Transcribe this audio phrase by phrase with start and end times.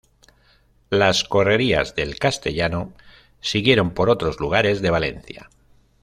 [0.89, 2.91] Las correrías del castellano
[3.39, 5.47] siguieron por otros lugares de Valencia.